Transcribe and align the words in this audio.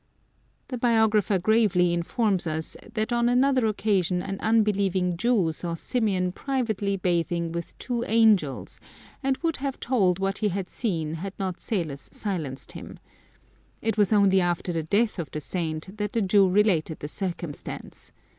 The 0.69 0.79
biographer 0.79 1.37
gravely 1.37 1.93
informs 1.93 2.47
us 2.47 2.75
that 2.93 3.13
on 3.13 3.29
another 3.29 3.67
occasion 3.67 4.23
an 4.23 4.39
unbelieving 4.39 5.15
Jew 5.15 5.51
saw 5.51 5.75
Symeon 5.75 6.33
privately 6.33 6.97
bathing 6.97 7.51
with 7.51 7.77
two" 7.77 8.03
angels," 8.07 8.79
and 9.21 9.37
would 9.43 9.57
have 9.57 9.79
told 9.79 10.17
what 10.17 10.39
he 10.39 10.49
had 10.49 10.71
seen 10.71 11.13
had 11.13 11.37
not 11.37 11.61
Salos 11.61 12.09
silenced 12.11 12.71
him. 12.71 12.97
It 13.79 13.95
was 13.95 14.11
only 14.11 14.41
after 14.41 14.73
the 14.73 14.81
death 14.81 15.19
of 15.19 15.29
the 15.29 15.39
saint 15.39 15.95
that 15.97 16.13
the 16.13 16.21
Jew 16.23 16.49
related 16.49 16.97
the 16.97 17.07
circumstance. 17.07 18.11